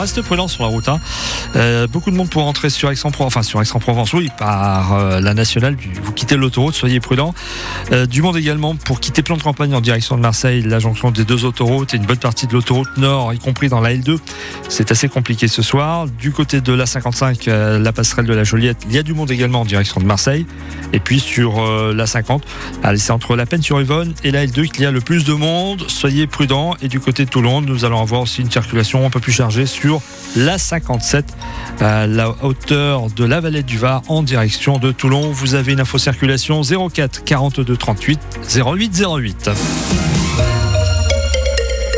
[0.00, 0.88] Reste prudent sur la route.
[0.88, 1.00] Hein.
[1.56, 5.34] Euh, beaucoup de monde pour rentrer sur Aix-en-Provence, enfin sur Aix-en-Provence, oui, par euh, la
[5.34, 5.76] nationale.
[6.04, 7.34] Vous quittez l'autoroute, soyez prudent.
[7.90, 11.10] Euh, du monde également pour quitter Plan de Campagne en direction de Marseille, la jonction
[11.10, 14.20] des deux autoroutes et une bonne partie de l'autoroute nord, y compris dans la L2.
[14.68, 16.06] C'est assez compliqué ce soir.
[16.06, 19.14] Du côté de la 55, euh, la passerelle de la Joliette, il y a du
[19.14, 20.46] monde également en direction de Marseille.
[20.92, 21.60] Et puis sur
[21.92, 22.44] la 50,
[22.84, 25.24] allez, c'est entre la Peine sur Yvonne et la L2 qu'il y a le plus
[25.24, 25.84] de monde.
[25.88, 26.76] Soyez prudent.
[26.82, 29.66] Et du côté de Toulon, nous allons avoir aussi une circulation un peu plus chargée
[29.66, 29.87] sur
[30.36, 31.24] la 57
[31.80, 35.30] à la hauteur de la vallée du Var en direction de Toulon.
[35.30, 38.20] Vous avez une info circulation 04 42 38
[38.54, 39.50] 08 08.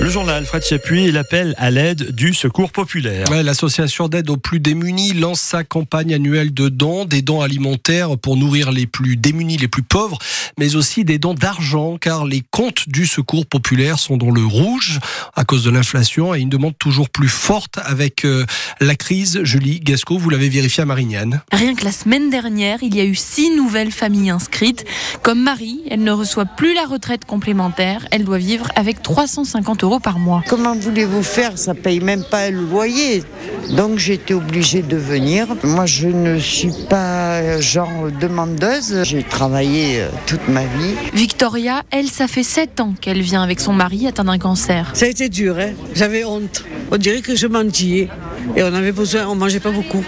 [0.00, 3.28] Le journal Fred Chapuis et l'appel à l'aide du Secours populaire.
[3.30, 8.16] Ouais, L'association d'aide aux plus démunis lance sa campagne annuelle de dons, des dons alimentaires
[8.16, 10.18] pour nourrir les plus démunis, les plus pauvres,
[10.56, 15.00] mais aussi des dons d'argent, car les comptes du Secours populaire sont dans le rouge
[15.34, 18.46] à cause de l'inflation et une demande toujours plus forte avec euh,
[18.80, 19.40] la crise.
[19.42, 21.40] Julie Gasco, vous l'avez vérifié à Marignane.
[21.50, 24.84] Rien que la semaine dernière, il y a eu six nouvelles familles inscrites.
[25.22, 28.06] Comme Marie, elle ne reçoit plus la retraite complémentaire.
[28.12, 30.44] Elle doit vivre avec 350 euros par mois.
[30.46, 31.56] Comment voulez-vous faire?
[31.56, 33.24] Ça paye même pas le loyer.
[33.70, 35.46] Donc j'étais obligée de venir.
[35.64, 39.02] Moi je ne suis pas genre demandeuse.
[39.04, 40.94] J'ai travaillé euh, toute ma vie.
[41.14, 44.90] Victoria, elle, ça fait 7 ans qu'elle vient avec son mari atteint d'un cancer.
[44.92, 45.72] Ça a été dur, hein.
[45.94, 46.64] j'avais honte.
[46.92, 48.08] On dirait que je mentillais.
[48.56, 50.04] Et on avait besoin, on mangeait pas beaucoup.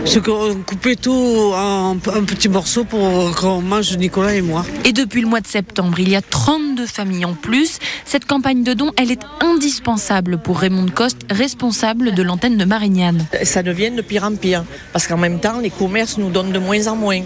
[0.00, 4.64] Parce qu'on coupait tout en, en petits morceaux pour qu'on mange Nicolas et moi.
[4.84, 7.78] Et depuis le mois de septembre, il y a 32 familles en plus.
[8.04, 13.26] Cette campagne de dons, elle est indispensable pour Raymond Coste, responsable de l'antenne de Marignane.
[13.42, 14.64] ça devient de pire en pire.
[14.92, 17.22] Parce qu'en même temps, les commerces nous donnent de moins en moins.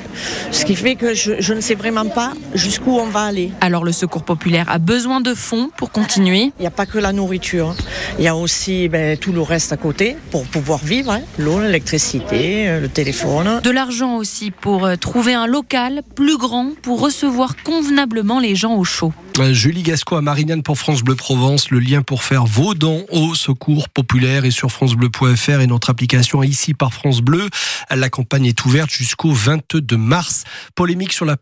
[0.50, 3.50] Ce qui fait que je, je ne sais vraiment pas jusqu'où on va aller.
[3.60, 6.52] Alors le Secours populaire a besoin de fonds pour continuer.
[6.58, 7.74] Il n'y a pas que la nourriture.
[8.18, 11.12] Il y a aussi ben, tout le reste à côté pour pouvoir vivre.
[11.12, 11.20] hein.
[11.38, 13.60] L'eau, l'électricité, euh, le téléphone.
[13.62, 18.74] De l'argent aussi pour euh, trouver un local plus grand pour recevoir convenablement les gens
[18.76, 19.12] au chaud.
[19.38, 21.70] Euh, Julie Gasco à Marignane pour France Bleu Provence.
[21.70, 26.42] Le lien pour faire vos dons au secours populaire est sur francebleu.fr et notre application
[26.42, 27.48] ici par France Bleu.
[27.90, 30.44] La campagne est ouverte jusqu'au 22 mars.
[30.74, 31.36] Polémique sur la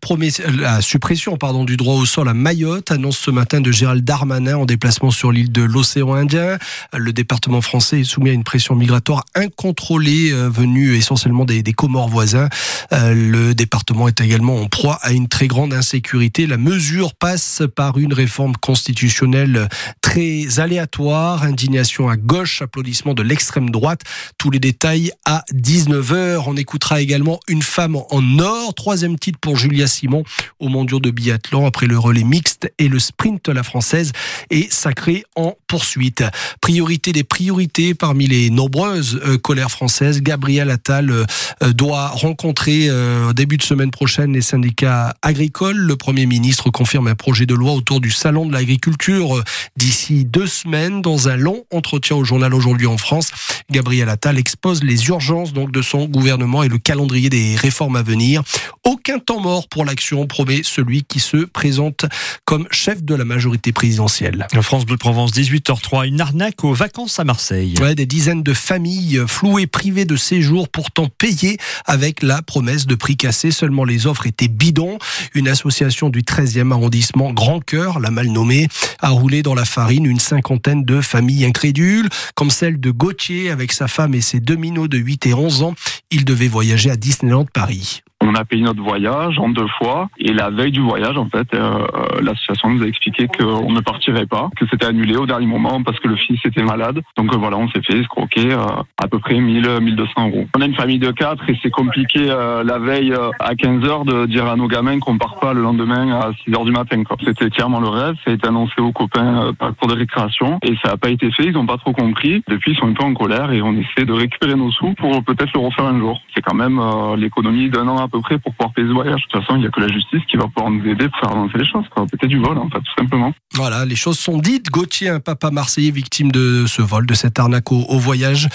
[0.81, 4.67] suppression pardon, du droit au sol à Mayotte, annonce ce matin de Gérald Darmanin en
[4.67, 6.59] déplacement sur l'île de l'océan Indien.
[6.97, 11.73] Le département français est soumis à une pression migratoire incontrôlée euh, venue essentiellement des, des
[11.73, 12.49] Comores voisins.
[12.93, 16.47] Euh, le département est également en proie à une très grande insécurité.
[16.47, 19.69] La mesure passe par une réforme constitutionnelle
[20.03, 21.45] très aléatoire.
[21.45, 24.03] Indignation à gauche, applaudissements de l'extrême droite.
[24.37, 26.45] Tous les détails à 19h.
[26.47, 28.75] On écoutera également une femme en or.
[28.75, 30.25] Troisième titre pour Julia Simon
[30.59, 33.49] au mondiaux de biathlon après le relais mixte et le sprint.
[33.49, 34.13] La française
[34.51, 36.25] est sacrée en poursuite.
[36.61, 40.21] Priorité des priorités parmi les nombreuses euh, colères françaises.
[40.21, 41.25] Gabriel Attal euh,
[41.63, 42.89] euh, doit rencontrer
[43.35, 45.77] début de semaine prochaine les syndicats agricoles.
[45.77, 49.45] Le Premier ministre confirme un projet de loi autour du salon de l'agriculture euh,
[49.77, 51.03] d'ici deux semaines.
[51.03, 53.31] Dans un long entretien au journal Aujourd'hui en France,
[53.71, 58.03] Gabriel Attal expose les urgences donc de son gouvernement et le calendrier des réformes à
[58.03, 58.43] venir.
[58.85, 62.07] Aucun temps mort pour l'action, promet celui qui se présente
[62.45, 64.47] comme chef de la majorité présidentielle.
[64.63, 67.75] France Bleu Provence 18h03, une arnaque aux vacances à Marseille.
[67.81, 72.95] Ouais, des dizaines de familles flouées, privées de séjour, pourtant payées avec la promesse de
[72.95, 73.51] prix cassés.
[73.51, 74.99] Seulement les offres étaient bidons.
[75.35, 77.58] Une association du 13e arrondissement, Grand
[78.01, 78.69] La mal nommée,
[79.01, 83.73] a roulé dans la farine une cinquantaine de familles incrédules, comme celle de Gauthier avec
[83.73, 84.57] sa femme et ses deux
[84.89, 85.75] de 8 et 11 ans.
[86.11, 88.03] Il devait voyager à Disneyland Paris.
[88.29, 91.49] On a payé notre voyage en deux fois et la veille du voyage, en fait,
[91.55, 95.47] euh, euh, l'association nous a expliqué qu'on ne partirait pas, que c'était annulé au dernier
[95.47, 97.01] moment parce que le fils était malade.
[97.17, 98.67] Donc euh, voilà, on s'est fait escroquer euh,
[99.03, 100.47] à peu près 1000, 1200 euros.
[100.55, 104.27] On a une famille de quatre et c'est compliqué la veille à 15 heures de
[104.27, 107.03] dire à nos gamins qu'on part pas le lendemain à 6 heures du matin.
[107.25, 109.95] C'était clairement le rêve, ça a été annoncé aux copains euh, par le cours de
[109.95, 112.43] récréation et ça n'a pas été fait, ils n'ont pas trop compris.
[112.49, 115.23] Depuis, ils sont un peu en colère et on essaie de récupérer nos sous pour
[115.25, 116.21] peut-être le refaire un jour.
[116.35, 119.21] C'est quand même euh, l'économie d'un an à peu près pour pouvoir payer ce voyage.
[119.21, 121.19] De toute façon, il n'y a que la justice qui va pouvoir nous aider pour
[121.21, 121.85] faire avancer les choses.
[121.91, 122.07] quoi.
[122.07, 123.33] Peut-être du vol, en fait, tout simplement.
[123.55, 124.71] Voilà, les choses sont dites.
[124.71, 128.49] Gauthier, un papa marseillais victime de ce vol, de cette arnaque au, au voyage.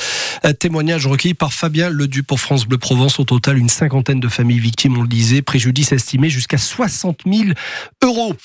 [0.44, 3.20] Un témoignage recueilli par Fabien Ledu pour France Bleu Provence.
[3.20, 7.50] Au total, une cinquantaine de familles victimes, on le disait, préjudice estimé jusqu'à 60 000
[8.04, 8.36] euros.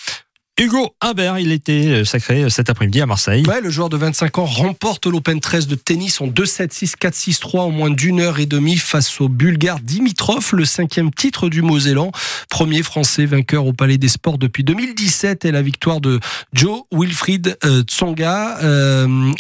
[0.61, 3.45] Hugo Humbert, il était euh, sacré euh, cet après-midi à Marseille.
[3.47, 7.59] Ouais, le joueur de 25 ans remporte l'Open 13 de tennis en 2-7, 6-4, 6-3
[7.61, 12.11] en moins d'une heure et demie face au Bulgare Dimitrov, le cinquième titre du Mosellan.
[12.51, 16.19] Premier français vainqueur au Palais des Sports depuis 2017 et la victoire de
[16.53, 18.59] Joe Wilfried euh, Tsonga.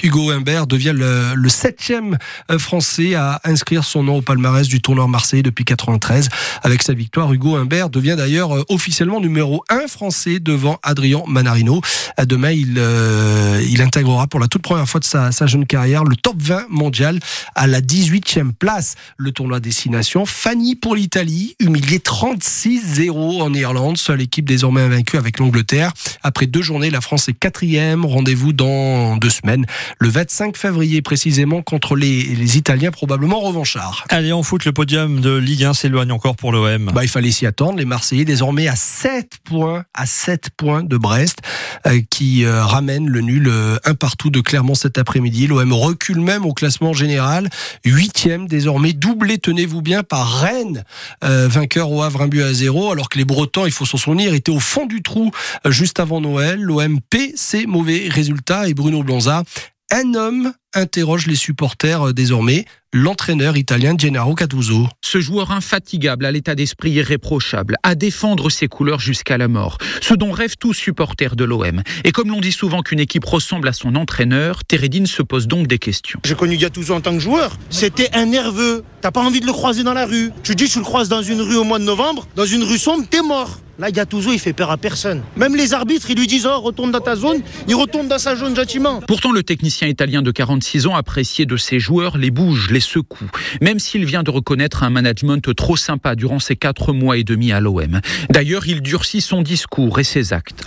[0.04, 2.16] Hugo Humbert devient le, le septième
[2.58, 6.28] français à inscrire son nom au palmarès du tournoi Marseille depuis 93.
[6.62, 11.80] Avec sa victoire, Hugo Humbert devient d'ailleurs officiellement numéro 1 français devant Adrien Manarino.
[12.24, 16.16] Demain, il, euh, il intégrera pour la toute première fois de sa, jeune carrière le
[16.16, 17.20] top 20 mondial
[17.54, 18.94] à la 18e place.
[19.16, 20.26] Le tournoi destination.
[20.26, 25.92] Fanny pour l'Italie, humilié 36-0 en Irlande, seule équipe désormais invaincue avec l'Angleterre.
[26.22, 28.04] Après deux journées, la France est quatrième.
[28.04, 29.66] Rendez-vous dans deux semaines,
[29.98, 34.04] le 25 février précisément, contre les, les Italiens probablement revanchards.
[34.10, 36.90] Allez, on fout le podium de Ligue 1 s'éloigne encore pour l'OM.
[36.94, 37.78] Bah, il fallait s'y attendre.
[37.78, 41.38] Les Marseillais désormais à 7 points, à 7 points de Brest,
[41.86, 45.46] euh, qui euh, ramène le nul euh, un partout de Clermont cet après-midi.
[45.46, 47.48] L'OM recule même au classement général,
[47.84, 50.84] huitième désormais, doublé, tenez-vous bien, par Rennes,
[51.22, 54.34] vainqueur au Havre un but à zéro, alors que les Bretons, il faut s'en souvenir,
[54.34, 55.30] étaient au fond du trou
[55.66, 56.60] juste avant Noël.
[56.60, 59.42] L'OM paie ses mauvais résultats et Bruno Blanza
[59.90, 64.88] un homme interroge les supporters désormais l'entraîneur italien Gennaro Cattuso.
[65.02, 70.14] Ce joueur infatigable à l'état d'esprit irréprochable, à défendre ses couleurs jusqu'à la mort, ce
[70.14, 71.82] dont rêvent tous supporters de l'OM.
[72.04, 75.66] Et comme l'on dit souvent qu'une équipe ressemble à son entraîneur, Teredine se pose donc
[75.66, 76.20] des questions.
[76.24, 77.56] J'ai connu Gattuso en tant que joueur.
[77.70, 78.84] C'était un nerveux.
[79.00, 80.30] T'as pas envie de le croiser dans la rue.
[80.42, 82.78] Tu dis tu le croises dans une rue au mois de novembre, dans une rue
[82.78, 83.58] sombre, t'es mort.
[83.78, 85.22] Là, Gattuso, il fait peur à personne.
[85.36, 87.42] Même les arbitres, ils lui disent Oh, retourne dans ta zone.
[87.68, 89.00] Il retourne dans sa zone gentiment.
[89.06, 93.30] Pourtant, le technicien italien de 46 ans appréciait de ses joueurs les bouges, les secoue.
[93.60, 97.52] Même s'il vient de reconnaître un management trop sympa durant ses quatre mois et demi
[97.52, 98.00] à l'OM.
[98.30, 100.66] D'ailleurs, il durcit son discours et ses actes.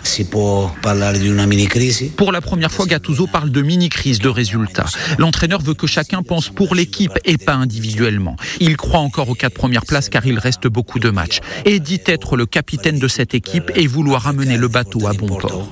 [2.15, 4.85] Pour la première fois, Gattuso parle de mini-crise de résultats.
[5.17, 8.37] L'entraîneur veut que chacun pense pour l'équipe et pas individuellement.
[8.61, 11.41] Il croit encore aux quatre premières places car il reste beaucoup de matchs.
[11.65, 15.27] Et dit être le capitaine de cette équipe et vouloir amener le bateau à bon
[15.27, 15.67] port.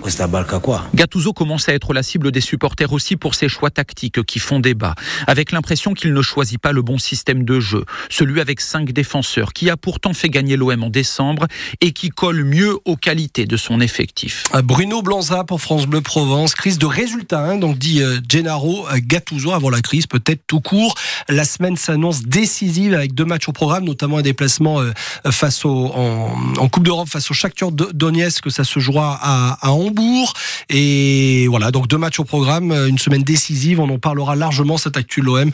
[0.95, 4.59] Gattuso commence à être la cible des supporters aussi pour ses choix tactiques qui font
[4.59, 4.95] débat,
[5.27, 9.53] avec l'impression qu'il ne choisit pas le bon système de jeu, celui avec cinq défenseurs,
[9.53, 11.47] qui a pourtant fait gagner l'OM en décembre
[11.81, 14.45] et qui colle mieux aux qualités de son effectif.
[14.63, 19.51] Bruno Blanza pour France Bleu Provence, crise de résultats, hein, donc dit euh, Gennaro Gattuso
[19.51, 20.95] avant la crise, peut-être tout court.
[21.27, 24.91] La semaine s'annonce décisive avec deux matchs au programme, notamment un déplacement euh,
[25.29, 30.33] face au, en, Coupe d'Europe au Shakhtar Donetsk, que ça se jouera à, Hambourg.
[30.69, 33.79] Et voilà, donc deux matchs au programme, une semaine décisive.
[33.79, 35.51] On en parlera largement cette actuelle l'OM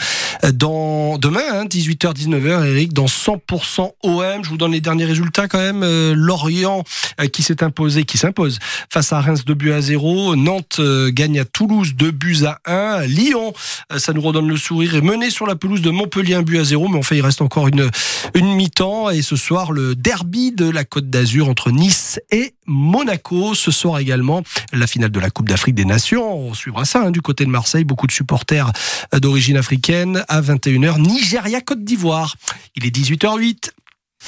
[0.54, 4.44] dans demain, 18h-19h, hein, Eric, dans 100% OM.
[4.44, 5.84] Je vous donne les derniers résultats quand même.
[5.84, 6.84] Euh, Lorient
[7.20, 8.60] euh, qui s'est imposé, qui s'impose
[8.90, 10.36] face à Reims 2 buts à 0.
[10.36, 13.06] Nantes euh, gagne à Toulouse 2 buts à 1.
[13.08, 13.54] Lyon,
[13.98, 16.64] ça nous redonne le sourire, est mené sur la pelouse de Montpellier 1 but à
[16.64, 16.88] 0.
[16.88, 17.90] Mais enfin, il reste encore une,
[18.34, 19.10] une mi-temps.
[19.10, 23.56] Et ce soir, le derby de la Côte d'Azur entre Nice et Monaco.
[23.56, 24.44] Ce soir également,
[24.74, 26.38] la finale de la Coupe d'Afrique des Nations.
[26.38, 27.86] On suivra ça hein, du côté de Marseille.
[27.86, 28.74] Beaucoup de supporters
[29.14, 31.00] d'origine africaine à 21h.
[31.00, 32.36] Nigeria-Côte d'Ivoire.
[32.76, 33.70] Il est 18h08.